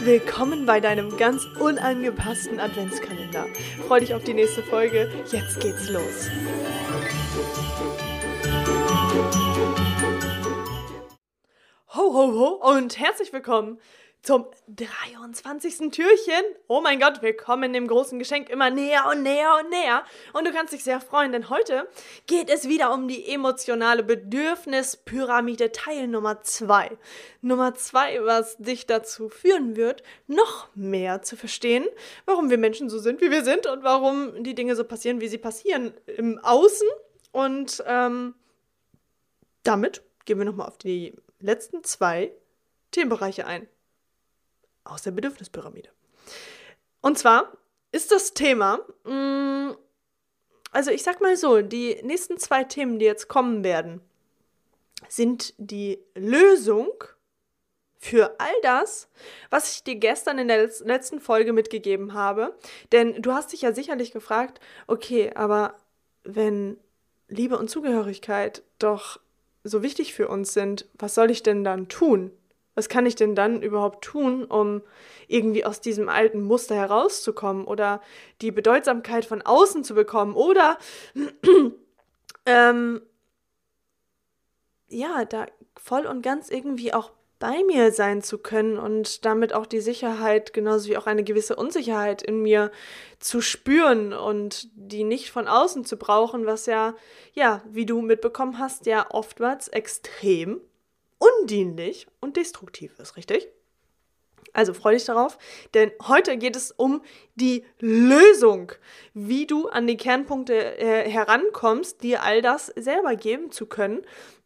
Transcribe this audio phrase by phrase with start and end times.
[0.00, 3.46] Willkommen bei deinem ganz unangepassten Adventskalender.
[3.86, 5.10] Freu dich auf die nächste Folge.
[5.32, 6.28] Jetzt geht's los.
[11.94, 13.80] Ho, ho, ho und herzlich willkommen
[14.22, 15.90] zum 23.
[15.90, 16.42] Türchen.
[16.66, 20.04] Oh mein Gott, wir kommen dem großen Geschenk immer näher und näher und näher.
[20.32, 21.88] Und du kannst dich sehr freuen, denn heute
[22.26, 26.98] geht es wieder um die emotionale Bedürfnispyramide Teil Nummer 2.
[27.40, 31.86] Nummer 2, was dich dazu führen wird, noch mehr zu verstehen,
[32.26, 35.28] warum wir Menschen so sind, wie wir sind und warum die Dinge so passieren, wie
[35.28, 36.88] sie passieren im Außen.
[37.32, 38.34] Und ähm,
[39.62, 42.32] damit gehen wir nochmal auf die letzten zwei
[42.90, 43.68] Themenbereiche ein
[44.88, 45.90] aus der Bedürfnispyramide.
[47.00, 47.52] Und zwar
[47.92, 49.72] ist das Thema, mm,
[50.72, 54.00] also ich sag mal so, die nächsten zwei Themen, die jetzt kommen werden,
[55.08, 56.88] sind die Lösung
[57.98, 59.08] für all das,
[59.50, 62.56] was ich dir gestern in der letzten Folge mitgegeben habe.
[62.92, 65.74] Denn du hast dich ja sicherlich gefragt, okay, aber
[66.22, 66.78] wenn
[67.28, 69.20] Liebe und Zugehörigkeit doch
[69.64, 72.30] so wichtig für uns sind, was soll ich denn dann tun?
[72.78, 74.82] Was kann ich denn dann überhaupt tun, um
[75.26, 78.00] irgendwie aus diesem alten Muster herauszukommen oder
[78.40, 80.78] die Bedeutsamkeit von außen zu bekommen oder
[82.46, 83.02] ähm,
[84.86, 89.66] ja, da voll und ganz irgendwie auch bei mir sein zu können und damit auch
[89.66, 92.70] die Sicherheit, genauso wie auch eine gewisse Unsicherheit in mir
[93.18, 96.94] zu spüren und die nicht von außen zu brauchen, was ja,
[97.32, 100.60] ja, wie du mitbekommen hast, ja oftmals extrem
[101.18, 103.48] undienlich und destruktiv ist, richtig?
[104.52, 105.38] Also freu dich darauf,
[105.74, 107.02] denn heute geht es um
[107.34, 108.72] die Lösung,
[109.14, 114.02] wie du an die Kernpunkte äh, herankommst, dir all das selber geben zu können,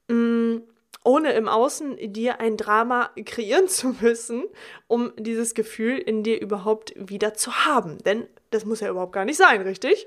[0.08, 0.62] mh, mm,
[1.04, 4.44] ohne im Außen dir ein Drama kreieren zu müssen,
[4.86, 7.98] um dieses Gefühl in dir überhaupt wieder zu haben.
[8.04, 10.06] Denn das muss ja überhaupt gar nicht sein, richtig?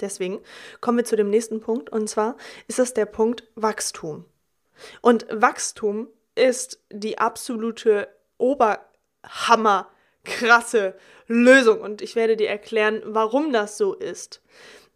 [0.00, 0.40] Deswegen
[0.80, 2.36] kommen wir zu dem nächsten Punkt und zwar
[2.66, 4.24] ist das der Punkt Wachstum.
[5.00, 9.88] Und Wachstum ist die absolute Oberhammer
[10.24, 10.94] krasse
[11.26, 14.42] Lösung und ich werde dir erklären, warum das so ist.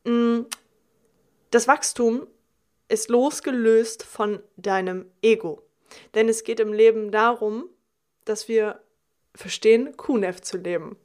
[0.04, 0.42] Mm,
[1.50, 2.26] das Wachstum
[2.88, 5.62] ist losgelöst von deinem Ego.
[6.14, 7.68] Denn es geht im Leben darum,
[8.24, 8.80] dass wir
[9.34, 10.96] verstehen, Kunef zu leben.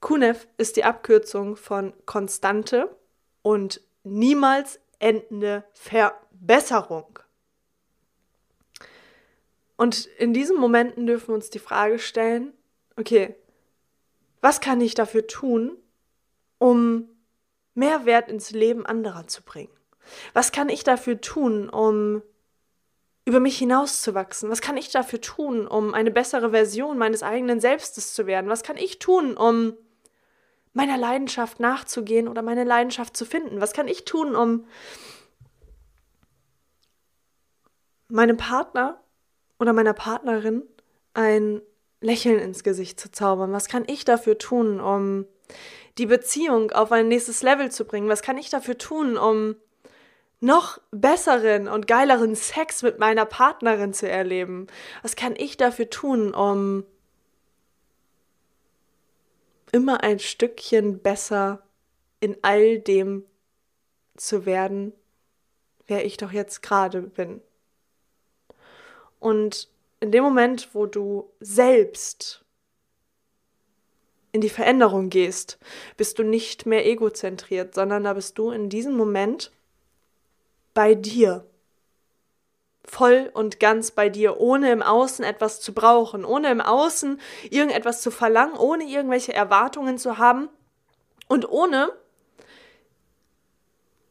[0.00, 2.94] Kunef ist die Abkürzung von konstante
[3.42, 7.17] und niemals endende Verbesserung.
[9.78, 12.52] Und in diesen Momenten dürfen wir uns die Frage stellen,
[12.96, 13.36] okay,
[14.40, 15.78] was kann ich dafür tun,
[16.58, 17.08] um
[17.74, 19.72] mehr Wert ins Leben anderer zu bringen?
[20.34, 22.22] Was kann ich dafür tun, um
[23.24, 24.50] über mich hinauszuwachsen?
[24.50, 28.50] Was kann ich dafür tun, um eine bessere Version meines eigenen Selbstes zu werden?
[28.50, 29.74] Was kann ich tun, um
[30.72, 33.60] meiner Leidenschaft nachzugehen oder meine Leidenschaft zu finden?
[33.60, 34.66] Was kann ich tun, um
[38.08, 39.00] meinem Partner
[39.58, 40.62] oder meiner Partnerin
[41.14, 41.60] ein
[42.00, 43.52] Lächeln ins Gesicht zu zaubern?
[43.52, 45.26] Was kann ich dafür tun, um
[45.98, 48.08] die Beziehung auf ein nächstes Level zu bringen?
[48.08, 49.56] Was kann ich dafür tun, um
[50.40, 54.68] noch besseren und geileren Sex mit meiner Partnerin zu erleben?
[55.02, 56.84] Was kann ich dafür tun, um
[59.72, 61.62] immer ein Stückchen besser
[62.20, 63.24] in all dem
[64.16, 64.92] zu werden,
[65.86, 67.40] wer ich doch jetzt gerade bin?
[69.18, 69.68] Und
[70.00, 72.44] in dem Moment, wo du selbst
[74.32, 75.58] in die Veränderung gehst,
[75.96, 79.50] bist du nicht mehr egozentriert, sondern da bist du in diesem Moment
[80.74, 81.44] bei dir.
[82.84, 87.20] Voll und ganz bei dir, ohne im Außen etwas zu brauchen, ohne im Außen
[87.50, 90.48] irgendetwas zu verlangen, ohne irgendwelche Erwartungen zu haben
[91.26, 91.92] und ohne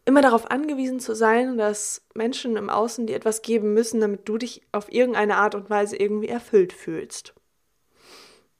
[0.07, 4.38] immer darauf angewiesen zu sein, dass Menschen im Außen dir etwas geben müssen, damit du
[4.38, 7.33] dich auf irgendeine Art und Weise irgendwie erfüllt fühlst.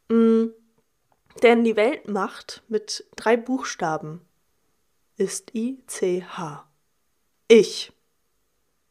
[0.10, 0.54] Mhm.
[1.44, 4.22] Denn die Weltmacht mit drei Buchstaben
[5.16, 6.68] ist I-C-H.
[7.48, 7.94] Ich.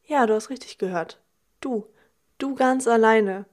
[0.05, 1.21] Ja, du hast richtig gehört.
[1.61, 1.85] Du.
[2.39, 3.45] Du ganz alleine.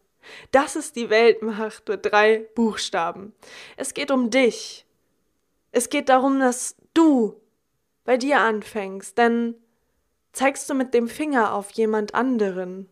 [0.51, 3.35] Das ist die Weltmacht mit drei Buchstaben.
[3.77, 4.87] Es geht um dich.
[5.73, 7.39] Es geht darum, dass du
[8.05, 9.55] bei dir anfängst, denn
[10.33, 12.89] zeigst du mit dem Finger auf jemand anderen,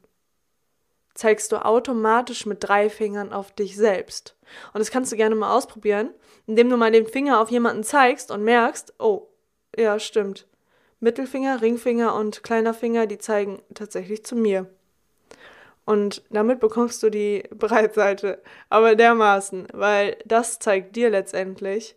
[1.14, 4.36] zeigst du automatisch mit drei Fingern auf dich selbst.
[4.72, 6.10] Und das kannst du gerne mal ausprobieren,
[6.46, 9.28] indem du mal den Finger auf jemanden zeigst und merkst, oh,
[9.76, 10.46] ja, stimmt.
[11.00, 14.70] Mittelfinger, Ringfinger und kleiner Finger, die zeigen tatsächlich zu mir.
[15.84, 18.40] Und damit bekommst du die Breitseite.
[18.68, 21.96] Aber dermaßen, weil das zeigt dir letztendlich,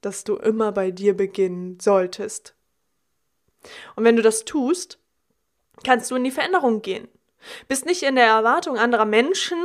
[0.00, 2.55] dass du immer bei dir beginnen solltest.
[3.94, 4.98] Und wenn du das tust,
[5.84, 7.08] kannst du in die Veränderung gehen.
[7.68, 9.58] Bist nicht in der Erwartung anderer Menschen,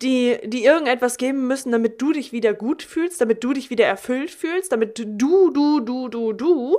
[0.00, 3.86] die, die irgendetwas geben müssen, damit du dich wieder gut fühlst, damit du dich wieder
[3.86, 6.78] erfüllt fühlst, damit du, du, du, du, du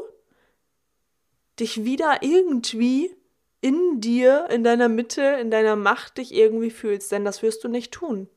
[1.59, 3.15] dich wieder irgendwie
[3.61, 7.69] in dir, in deiner Mitte, in deiner Macht dich irgendwie fühlst, denn das wirst du
[7.69, 8.27] nicht tun.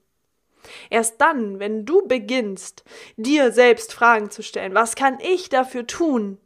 [0.91, 2.85] Erst dann, wenn du beginnst,
[3.17, 6.39] dir selbst Fragen zu stellen, was kann ich dafür tun,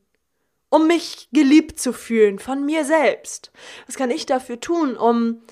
[0.71, 3.53] um mich geliebt zu fühlen von mir selbst?
[3.87, 5.43] Was kann ich dafür tun, um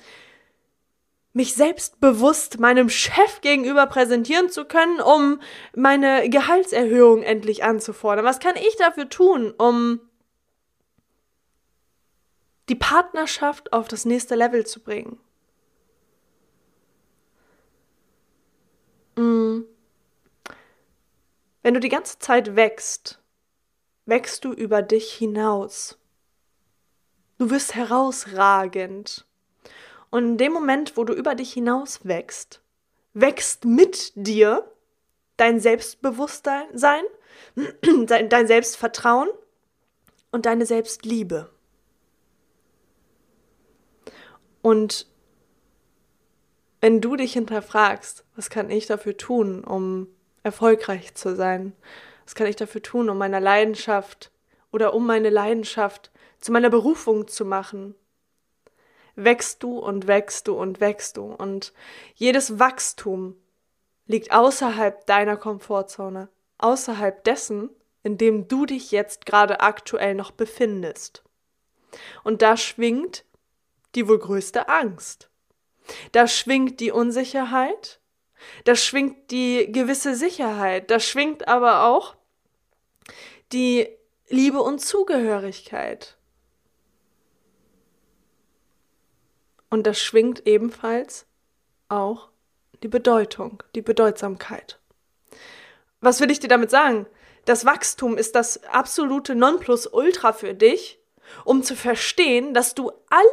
[1.34, 5.40] mich selbstbewusst meinem Chef gegenüber präsentieren zu können, um
[5.76, 8.24] meine Gehaltserhöhung endlich anzufordern?
[8.24, 10.00] Was kann ich dafür tun, um
[12.68, 15.18] die Partnerschaft auf das nächste Level zu bringen.
[19.16, 19.62] Mm.
[21.62, 23.17] Wenn du die ganze Zeit wächst,
[24.08, 25.98] wächst du über dich hinaus.
[27.36, 29.26] Du wirst herausragend.
[30.10, 32.62] Und in dem Moment, wo du über dich hinaus wächst,
[33.12, 34.72] wächst mit dir
[35.36, 36.66] dein Selbstbewusstsein,
[38.06, 39.28] dein Selbstvertrauen
[40.32, 41.50] und deine Selbstliebe.
[44.62, 45.06] Und
[46.80, 50.08] wenn du dich hinterfragst, was kann ich dafür tun, um
[50.42, 51.74] erfolgreich zu sein?
[52.28, 54.30] Was kann ich dafür tun, um meiner Leidenschaft
[54.70, 56.10] oder um meine Leidenschaft
[56.40, 57.94] zu meiner Berufung zu machen?
[59.16, 61.32] Wächst du und wächst du und wächst du.
[61.32, 61.72] Und
[62.14, 63.34] jedes Wachstum
[64.04, 66.28] liegt außerhalb deiner Komfortzone,
[66.58, 67.70] außerhalb dessen,
[68.02, 71.24] in dem du dich jetzt gerade aktuell noch befindest.
[72.24, 73.24] Und da schwingt
[73.94, 75.30] die wohl größte Angst.
[76.12, 78.00] Da schwingt die Unsicherheit,
[78.64, 82.17] da schwingt die gewisse Sicherheit, da schwingt aber auch
[83.52, 83.88] die
[84.28, 86.16] Liebe und Zugehörigkeit.
[89.70, 91.26] Und da schwingt ebenfalls
[91.88, 92.30] auch
[92.82, 94.80] die Bedeutung, die Bedeutsamkeit.
[96.00, 97.06] Was will ich dir damit sagen?
[97.44, 101.00] Das Wachstum ist das absolute Nonplusultra für dich,
[101.44, 103.24] um zu verstehen, dass du all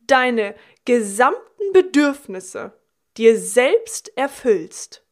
[0.00, 2.72] deine gesamten Bedürfnisse
[3.16, 5.03] dir selbst erfüllst.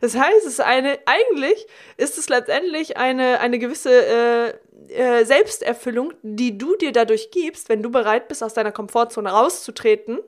[0.00, 4.54] Das heißt, es ist eine, eigentlich ist es letztendlich eine, eine gewisse äh,
[4.88, 10.20] äh, Selbsterfüllung, die du dir dadurch gibst, wenn du bereit bist, aus deiner Komfortzone rauszutreten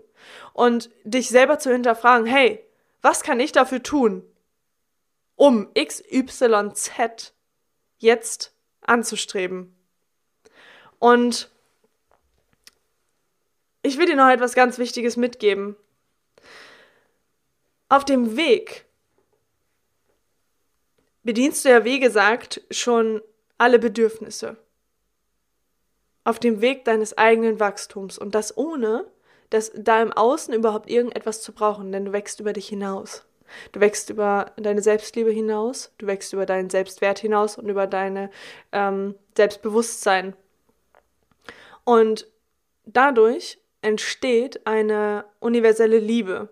[0.53, 2.65] und dich selber zu hinterfragen, hey,
[3.03, 4.23] was kann ich dafür tun,
[5.37, 7.33] um XYZ
[7.99, 9.75] jetzt anzustreben?
[10.99, 11.51] Und
[13.83, 15.77] ich will dir noch etwas ganz Wichtiges mitgeben.
[17.89, 18.88] Auf dem Weg
[21.29, 23.21] bedienst du ja, wie gesagt, schon
[23.59, 24.57] alle Bedürfnisse.
[26.25, 29.05] Auf dem Weg deines eigenen Wachstums und das ohne,
[29.51, 33.27] dass da im Außen überhaupt irgendetwas zu brauchen, denn du wächst über dich hinaus.
[33.73, 38.31] Du wächst über deine Selbstliebe hinaus, du wächst über deinen Selbstwert hinaus und über deine
[38.73, 40.35] ähm, Selbstbewusstsein.
[41.85, 42.27] Und
[42.87, 46.49] dadurch entsteht eine universelle Liebe.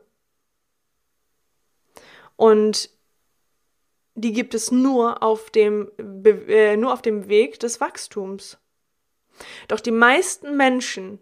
[2.36, 2.90] Und
[4.16, 5.90] die gibt es nur auf dem,
[6.24, 8.58] äh, nur auf dem Weg des Wachstums.
[9.68, 11.18] Doch die meisten Menschen,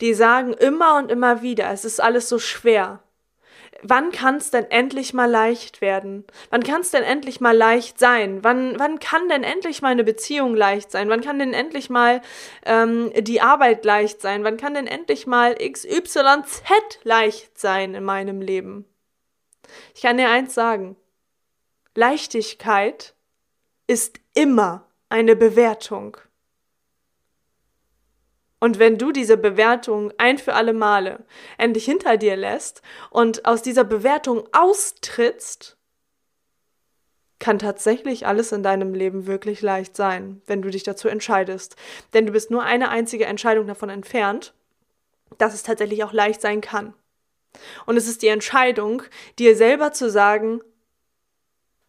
[0.00, 3.02] die sagen immer und immer wieder, es ist alles so schwer
[3.82, 6.24] wann kann es denn endlich mal leicht werden?
[6.50, 8.42] Wann kann es denn endlich mal leicht sein?
[8.42, 11.08] Wann, wann kann denn endlich mal eine Beziehung leicht sein?
[11.08, 12.22] Wann kann denn endlich mal
[12.64, 14.44] ähm, die Arbeit leicht sein?
[14.44, 18.86] Wann kann denn endlich mal XYZ leicht sein in meinem Leben?
[19.94, 20.96] Ich kann dir eins sagen.
[21.94, 23.14] Leichtigkeit
[23.86, 26.16] ist immer eine Bewertung.
[28.60, 31.24] Und wenn du diese Bewertung ein für alle Male
[31.58, 32.80] endlich hinter dir lässt
[33.10, 35.76] und aus dieser Bewertung austrittst,
[37.40, 41.74] kann tatsächlich alles in deinem Leben wirklich leicht sein, wenn du dich dazu entscheidest.
[42.14, 44.54] Denn du bist nur eine einzige Entscheidung davon entfernt,
[45.38, 46.94] dass es tatsächlich auch leicht sein kann.
[47.84, 49.02] Und es ist die Entscheidung,
[49.40, 50.60] dir selber zu sagen,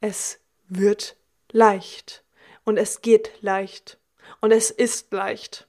[0.04, 1.16] es wird
[1.54, 2.24] leicht.
[2.66, 3.98] Und es geht leicht.
[4.42, 5.66] Und es ist leicht.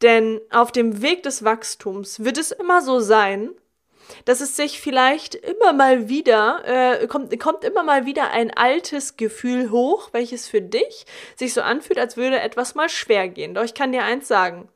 [0.00, 3.50] Denn auf dem Weg des Wachstums wird es immer so sein,
[4.26, 9.16] dass es sich vielleicht immer mal wieder, äh, kommt, kommt immer mal wieder ein altes
[9.16, 11.04] Gefühl hoch, welches für dich
[11.34, 13.54] sich so anfühlt, als würde etwas mal schwer gehen.
[13.54, 14.68] Doch ich kann dir eins sagen.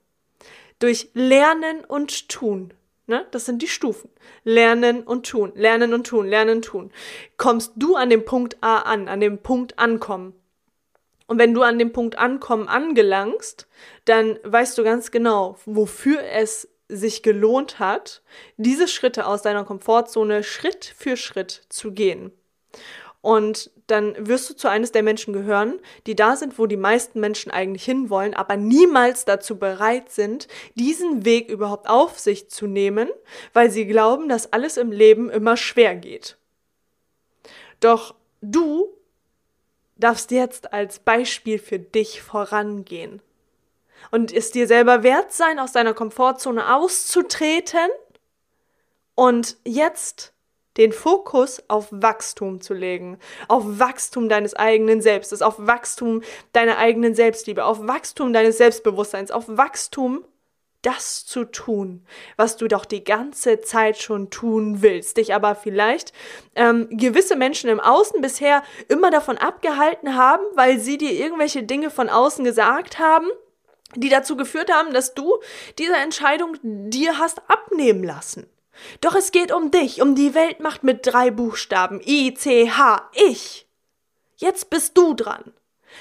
[0.81, 2.75] Durch Lernen und Tun,
[3.07, 4.11] ne, das sind die Stufen.
[4.45, 6.93] Lernen und tun, lernen und tun, lernen und tun.
[7.37, 10.35] Kommst du an dem Punkt A an, an dem Punkt ankommen.
[11.27, 13.67] Und wenn du an dem Punkt ankommen angelangst,
[14.05, 18.23] dann weißt du ganz genau, wofür es sich gelohnt hat,
[18.59, 22.33] diese Schritte aus deiner Komfortzone Schritt für Schritt zu gehen.
[23.23, 27.21] Und dann wirst du zu eines der Menschen gehören, die da sind, wo die meisten
[27.21, 33.09] Menschen eigentlich hinwollen, aber niemals dazu bereit sind, diesen Weg überhaupt auf sich zu nehmen,
[33.53, 36.37] weil sie glauben, dass alles im Leben immer schwer geht.
[37.79, 38.89] Doch du
[39.97, 43.23] darfst jetzt als Beispiel für dich vorangehen
[44.11, 47.89] und es dir selber wert sein, aus deiner Komfortzone auszutreten
[49.15, 50.32] und jetzt
[50.77, 57.15] den Fokus auf Wachstum zu legen, auf Wachstum deines eigenen Selbstes, auf Wachstum deiner eigenen
[57.15, 60.25] Selbstliebe, auf Wachstum deines Selbstbewusstseins, auf Wachstum
[60.83, 62.05] das zu tun,
[62.37, 66.13] was du doch die ganze Zeit schon tun willst, dich aber vielleicht
[66.57, 71.91] ähm, gewisse Menschen im Außen bisher immer davon abgehalten haben, weil sie dir irgendwelche Dinge
[71.91, 73.29] von außen gesagt haben,
[73.95, 75.39] die dazu geführt haben, dass du
[75.79, 78.52] diese Entscheidung dir hast abnehmen lassen.
[79.01, 82.01] Doch es geht um dich, um die Weltmacht mit drei Buchstaben.
[82.05, 83.69] I, C, H, ich.
[84.37, 85.53] Jetzt bist du dran.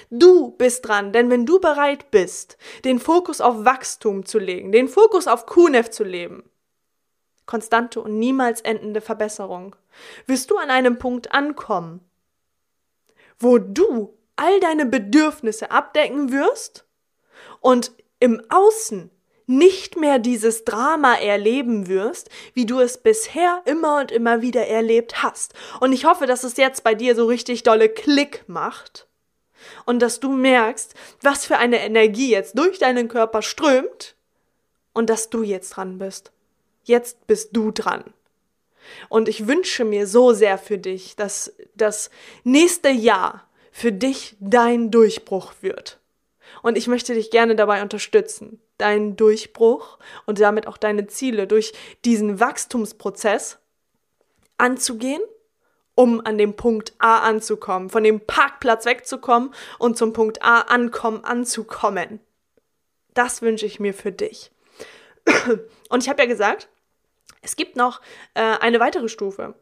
[0.10, 4.88] Du bist dran, denn wenn du bereit bist, den Fokus auf Wachstum zu legen, den
[4.88, 6.44] Fokus auf Kunef zu leben,
[7.46, 9.76] konstante und niemals endende Verbesserung,
[10.26, 12.00] wirst du an einem Punkt ankommen,
[13.38, 16.86] wo du all deine Bedürfnisse abdecken wirst
[17.60, 19.12] und im Außen
[19.52, 25.22] nicht mehr dieses Drama erleben wirst, wie du es bisher immer und immer wieder erlebt
[25.22, 25.54] hast.
[25.80, 29.08] Und ich hoffe, dass es jetzt bei dir so richtig dolle Klick macht
[29.86, 34.16] und dass du merkst, was für eine Energie jetzt durch deinen Körper strömt
[34.94, 36.32] und dass du jetzt dran bist.
[36.84, 38.04] Jetzt bist du dran.
[39.10, 42.10] Und ich wünsche mir so sehr für dich, dass das
[42.44, 46.00] nächste Jahr für dich dein Durchbruch wird.
[46.64, 51.74] Und ich möchte dich gerne dabei unterstützen, deinen Durchbruch und damit auch deine Ziele durch
[52.04, 53.60] diesen Wachstumsprozess
[54.58, 55.22] anzugehen,
[55.96, 61.24] um an dem Punkt A anzukommen, von dem Parkplatz wegzukommen und zum Punkt A ankommen,
[61.24, 62.20] anzukommen.
[63.14, 64.52] Das wünsche ich mir für dich.
[65.90, 66.70] Und ich habe ja gesagt,
[67.42, 68.02] es gibt noch
[68.34, 69.56] äh, eine weitere Stufe.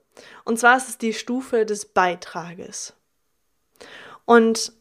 [0.43, 2.93] Und zwar ist es die Stufe des Beitrages.
[4.25, 4.73] Und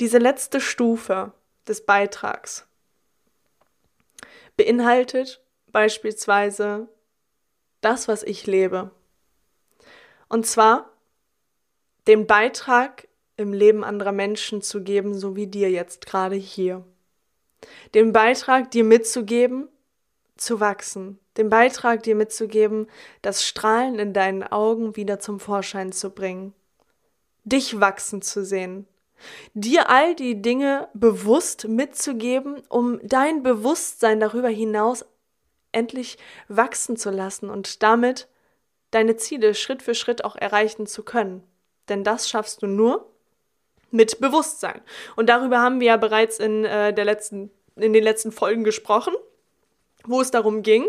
[0.00, 1.32] diese letzte Stufe
[1.66, 2.66] des Beitrags
[4.56, 5.42] beinhaltet
[5.72, 6.88] beispielsweise
[7.80, 8.90] das, was ich lebe.
[10.28, 10.90] Und zwar
[12.06, 16.84] den Beitrag im Leben anderer Menschen zu geben, so wie dir jetzt gerade hier.
[17.94, 19.68] Den Beitrag dir mitzugeben,
[20.36, 21.18] zu wachsen.
[21.36, 22.88] Den Beitrag dir mitzugeben,
[23.22, 26.54] das Strahlen in deinen Augen wieder zum Vorschein zu bringen.
[27.44, 28.86] Dich wachsen zu sehen
[29.54, 35.04] dir all die Dinge bewusst mitzugeben, um dein Bewusstsein darüber hinaus
[35.72, 36.18] endlich
[36.48, 38.28] wachsen zu lassen und damit
[38.90, 41.42] deine Ziele Schritt für Schritt auch erreichen zu können.
[41.88, 43.10] Denn das schaffst du nur
[43.90, 44.80] mit Bewusstsein.
[45.16, 49.14] Und darüber haben wir ja bereits in, äh, der letzten, in den letzten Folgen gesprochen,
[50.04, 50.86] wo es darum ging,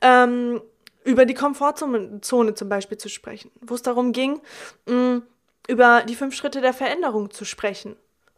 [0.00, 0.60] ähm,
[1.04, 4.40] über die Komfortzone zum Beispiel zu sprechen, wo es darum ging,
[4.86, 5.22] mh,
[5.68, 7.96] über die fünf Schritte der Veränderung zu sprechen,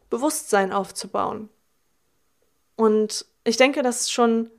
[0.09, 1.49] Bewusstsein aufzubauen.
[2.75, 4.49] Und ich denke, dass es schon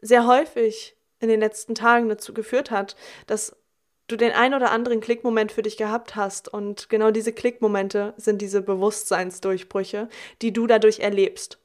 [0.00, 3.56] sehr häufig in den letzten Tagen dazu geführt hat, dass
[4.06, 6.48] du den ein oder anderen Klickmoment für dich gehabt hast.
[6.48, 10.08] Und genau diese Klickmomente sind diese Bewusstseinsdurchbrüche,
[10.42, 11.58] die du dadurch erlebst.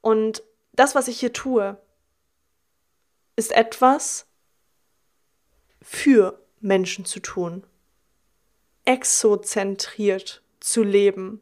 [0.00, 1.76] Und das, was ich hier tue,
[3.36, 4.26] ist etwas
[5.80, 7.64] für Menschen zu tun
[8.84, 11.40] exozentriert zu leben.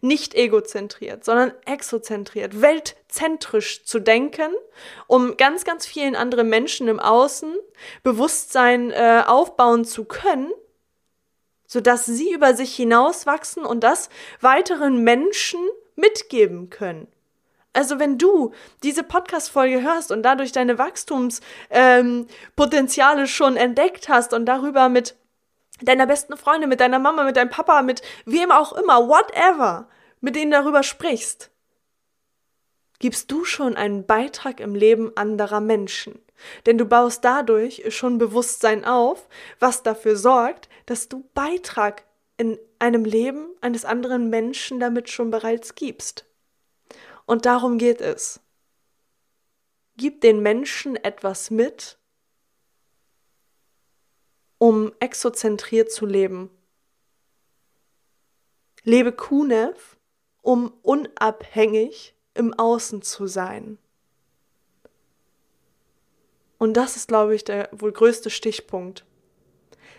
[0.00, 4.50] Nicht egozentriert, sondern exozentriert, weltzentrisch zu denken,
[5.06, 7.54] um ganz, ganz vielen anderen Menschen im Außen
[8.02, 10.50] Bewusstsein äh, aufbauen zu können,
[11.66, 14.08] sodass sie über sich hinauswachsen und das
[14.40, 15.60] weiteren Menschen
[15.94, 17.06] mitgeben können.
[17.72, 24.46] Also wenn du diese Podcast-Folge hörst und dadurch deine Wachstumspotenziale ähm, schon entdeckt hast und
[24.46, 25.14] darüber mit
[25.82, 29.88] deiner besten Freundin, mit deiner Mama, mit deinem Papa, mit wem auch immer, whatever,
[30.20, 31.50] mit denen darüber sprichst,
[32.98, 36.18] gibst du schon einen Beitrag im Leben anderer Menschen.
[36.66, 42.04] Denn du baust dadurch schon Bewusstsein auf, was dafür sorgt, dass du Beitrag
[42.36, 46.26] in einem Leben eines anderen Menschen damit schon bereits gibst.
[47.26, 48.40] Und darum geht es.
[49.96, 51.98] Gib den Menschen etwas mit,
[54.58, 56.50] um exozentriert zu leben.
[58.84, 59.96] Lebe Kunev,
[60.42, 63.78] um unabhängig im Außen zu sein.
[66.58, 69.04] Und das ist, glaube ich, der wohl größte Stichpunkt.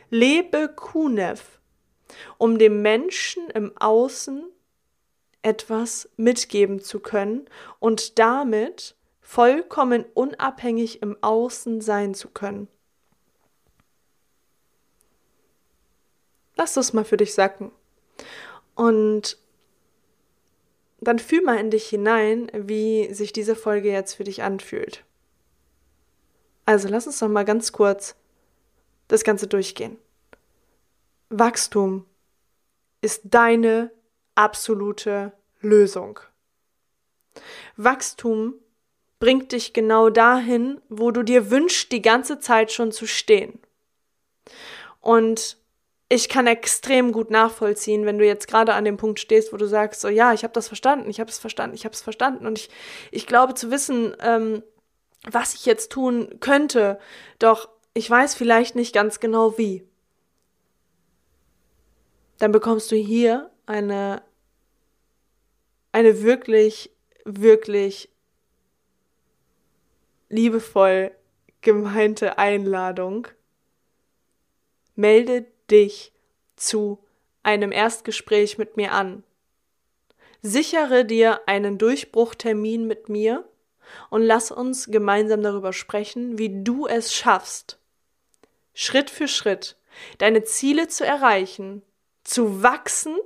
[0.09, 1.59] Lebe Kunev,
[2.37, 4.43] um dem Menschen im Außen
[5.41, 7.49] etwas mitgeben zu können
[7.79, 12.67] und damit vollkommen unabhängig im Außen sein zu können.
[16.59, 17.71] Lass das mal für dich sacken.
[18.75, 19.37] Und
[20.99, 25.05] dann fühl mal in dich hinein, wie sich diese Folge jetzt für dich anfühlt.
[26.65, 28.17] Also lass uns doch mal ganz kurz
[29.07, 29.95] das Ganze durchgehen.
[31.29, 32.05] Wachstum
[32.99, 33.89] ist deine
[34.35, 36.19] absolute Lösung.
[37.77, 38.55] Wachstum
[39.19, 43.59] bringt dich genau dahin, wo du dir wünschst, die ganze Zeit schon zu stehen.
[44.99, 45.58] Und
[46.11, 49.67] ich kann extrem gut nachvollziehen, wenn du jetzt gerade an dem Punkt stehst, wo du
[49.67, 52.47] sagst, so ja, ich habe das verstanden, ich habe es verstanden, ich habe es verstanden.
[52.47, 52.69] Und ich,
[53.11, 54.63] ich glaube zu wissen, ähm,
[55.29, 56.99] was ich jetzt tun könnte,
[57.37, 59.87] doch ich weiß vielleicht nicht ganz genau wie.
[62.39, 64.23] Dann bekommst du hier eine,
[65.91, 66.91] eine wirklich,
[67.23, 68.09] wirklich
[70.29, 71.11] liebevoll
[71.61, 73.27] gemeinte Einladung.
[74.95, 76.11] Melde dich
[76.55, 76.99] zu
[77.43, 79.23] einem Erstgespräch mit mir an.
[80.41, 83.47] Sichere dir einen Durchbruchtermin mit mir
[84.09, 87.79] und lass uns gemeinsam darüber sprechen, wie du es schaffst,
[88.73, 89.75] Schritt für Schritt
[90.17, 91.81] deine Ziele zu erreichen,
[92.23, 93.17] zu wachsen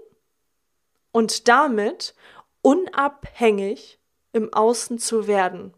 [1.11, 2.15] und damit
[2.61, 3.99] unabhängig
[4.31, 5.73] im Außen zu werden,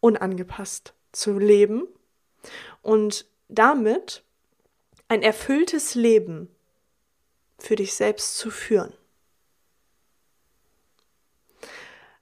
[0.00, 1.88] unangepasst zu leben
[2.82, 4.22] und damit
[5.10, 6.48] ein erfülltes Leben
[7.58, 8.92] für dich selbst zu führen.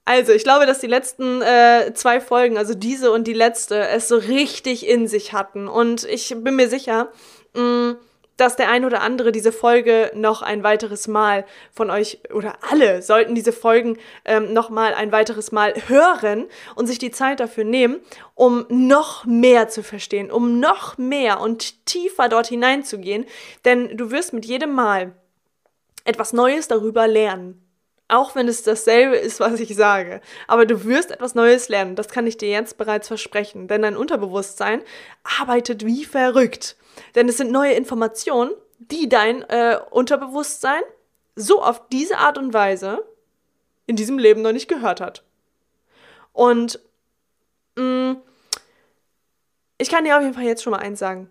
[0.07, 4.09] Also, ich glaube, dass die letzten äh, zwei Folgen, also diese und die letzte, es
[4.09, 5.69] so richtig in sich hatten.
[5.69, 7.13] Und ich bin mir sicher,
[7.53, 7.99] mh, mm,
[8.39, 13.03] dass der ein oder andere diese Folge noch ein weiteres Mal von euch oder alle
[13.03, 16.47] sollten diese Folgen ähm, noch mal ein weiteres Mal hören
[16.77, 18.01] und sich die Zeit dafür nehmen,
[18.35, 23.27] um noch mehr zu verstehen, um noch mehr und tiefer dort hineinzugehen,
[23.65, 25.13] denn du wirst mit jedem Mal
[26.05, 27.65] etwas Neues darüber lernen.
[28.11, 30.23] Auch wenn es dasselbe ist, was ich sage.
[30.47, 31.95] Aber du wirst etwas Neues lernen.
[31.95, 33.69] Das kann ich dir jetzt bereits versprechen.
[33.69, 34.83] Denn dein Unterbewusstsein
[35.39, 36.77] arbeitet wie verrückt.
[37.15, 40.83] Denn es sind neue Informationen, die dein äh, Unterbewusstsein
[41.35, 43.05] so auf diese Art und Weise
[43.87, 45.25] in diesem Leben noch nicht gehört hat.
[46.33, 46.81] Und
[47.77, 48.23] mh, mm,
[49.79, 51.31] ich kann dir auf jeden Fall jetzt schon mal eins sagen.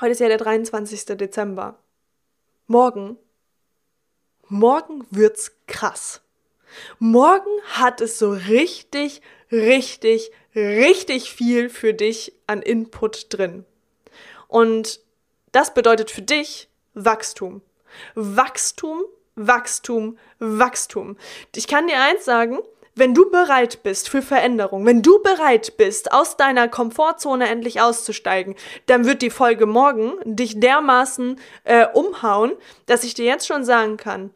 [0.00, 1.16] Heute ist ja der 23.
[1.16, 1.78] Dezember.
[2.66, 3.18] Morgen
[4.48, 6.22] morgen wird's krass.
[6.98, 13.64] Morgen hat es so richtig, richtig, richtig viel für dich an Input drin.
[14.48, 15.00] Und
[15.52, 17.62] das bedeutet für dich Wachstum.
[18.14, 19.04] Wachstum,
[19.34, 21.16] Wachstum, Wachstum.
[21.54, 22.58] Ich kann dir eins sagen,
[22.96, 28.54] wenn du bereit bist für Veränderung, wenn du bereit bist, aus deiner Komfortzone endlich auszusteigen,
[28.86, 32.52] dann wird die Folge morgen dich dermaßen äh, umhauen,
[32.86, 34.30] dass ich dir jetzt schon sagen kann,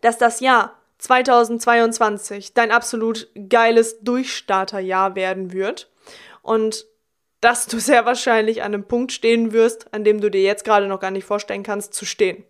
[0.00, 5.90] dass das Jahr 2022 dein absolut geiles Durchstarterjahr werden wird
[6.40, 6.86] und
[7.44, 10.88] dass du sehr wahrscheinlich an einem Punkt stehen wirst, an dem du dir jetzt gerade
[10.88, 12.42] noch gar nicht vorstellen kannst zu stehen.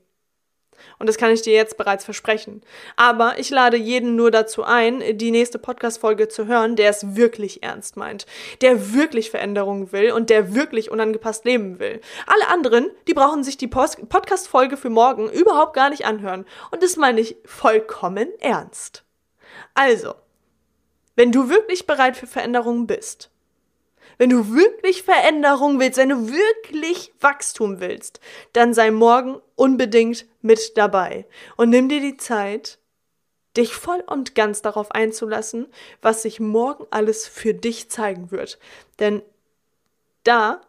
[1.00, 2.62] Und das kann ich dir jetzt bereits versprechen.
[2.94, 7.64] Aber ich lade jeden nur dazu ein, die nächste Podcast-Folge zu hören, der es wirklich
[7.64, 8.26] ernst meint,
[8.60, 12.00] der wirklich Veränderungen will und der wirklich unangepasst leben will.
[12.26, 16.44] Alle anderen, die brauchen sich die Podcast-Folge für morgen überhaupt gar nicht anhören.
[16.70, 19.02] Und das meine ich vollkommen ernst.
[19.74, 20.14] Also,
[21.16, 23.30] wenn du wirklich bereit für Veränderungen bist,
[24.18, 28.20] wenn du wirklich Veränderung willst, wenn du wirklich Wachstum willst,
[28.52, 32.78] dann sei morgen unbedingt mit dabei und nimm dir die Zeit,
[33.56, 35.68] dich voll und ganz darauf einzulassen,
[36.02, 38.58] was sich morgen alles für dich zeigen wird.
[38.98, 39.22] Denn
[40.24, 40.60] da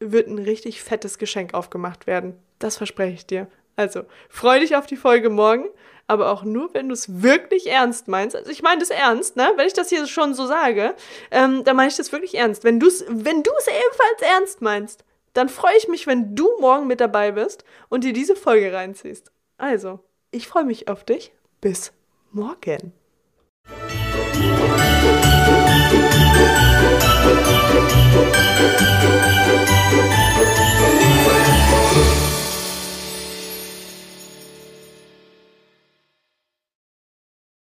[0.00, 2.36] wird ein richtig fettes Geschenk aufgemacht werden.
[2.58, 3.46] Das verspreche ich dir.
[3.76, 5.66] Also, freu dich auf die Folge morgen
[6.06, 8.36] aber auch nur, wenn du es wirklich ernst meinst.
[8.36, 9.52] Also ich meine das ernst, ne?
[9.56, 10.94] Wenn ich das hier schon so sage,
[11.30, 12.64] ähm, dann meine ich das wirklich ernst.
[12.64, 16.86] Wenn du es wenn du's ebenfalls ernst meinst, dann freue ich mich, wenn du morgen
[16.86, 19.30] mit dabei bist und dir diese Folge reinziehst.
[19.58, 21.32] Also, ich freue mich auf dich.
[21.60, 21.92] Bis
[22.32, 22.92] morgen.